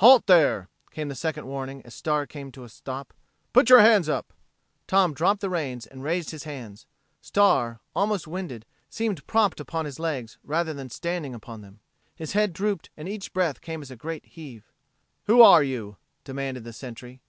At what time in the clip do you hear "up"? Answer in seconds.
4.06-4.34